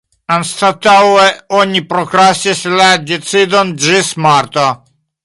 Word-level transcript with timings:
Anstataŭe 0.35 1.25
oni 1.59 1.83
prokrastis 1.91 2.63
la 2.79 2.87
decidon 3.11 3.71
ĝis 3.85 4.11
marto. 4.29 4.65